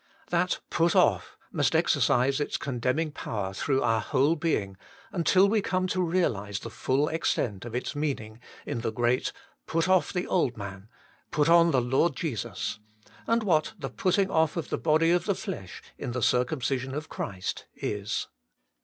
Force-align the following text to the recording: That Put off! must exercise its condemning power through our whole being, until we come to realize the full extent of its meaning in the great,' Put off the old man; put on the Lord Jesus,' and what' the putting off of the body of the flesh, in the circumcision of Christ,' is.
That 0.31 0.61
Put 0.71 0.95
off! 0.95 1.37
must 1.51 1.75
exercise 1.75 2.39
its 2.39 2.57
condemning 2.57 3.11
power 3.11 3.53
through 3.53 3.83
our 3.83 4.01
whole 4.01 4.35
being, 4.35 4.75
until 5.11 5.47
we 5.47 5.61
come 5.61 5.85
to 5.89 6.01
realize 6.01 6.59
the 6.61 6.71
full 6.71 7.07
extent 7.07 7.65
of 7.65 7.75
its 7.75 7.95
meaning 7.95 8.39
in 8.65 8.81
the 8.81 8.91
great,' 8.91 9.31
Put 9.67 9.87
off 9.87 10.11
the 10.11 10.25
old 10.25 10.57
man; 10.57 10.89
put 11.29 11.49
on 11.49 11.69
the 11.69 11.81
Lord 11.81 12.15
Jesus,' 12.15 12.79
and 13.27 13.43
what' 13.43 13.73
the 13.77 13.89
putting 13.91 14.31
off 14.31 14.57
of 14.57 14.69
the 14.69 14.79
body 14.79 15.11
of 15.11 15.25
the 15.25 15.35
flesh, 15.35 15.83
in 15.99 16.13
the 16.13 16.23
circumcision 16.23 16.95
of 16.95 17.07
Christ,' 17.07 17.65
is. 17.75 18.27